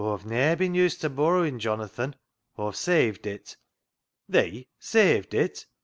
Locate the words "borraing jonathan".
1.09-2.15